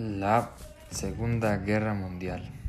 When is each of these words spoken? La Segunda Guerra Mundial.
La 0.00 0.52
Segunda 0.90 1.58
Guerra 1.58 1.92
Mundial. 1.92 2.59